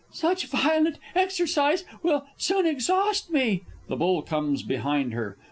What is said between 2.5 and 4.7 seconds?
exhaust me! [_The Bull comes